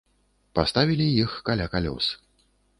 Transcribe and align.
Паставілі 0.59 1.07
іх 1.27 1.37
каля 1.51 1.71
калёс. 1.77 2.05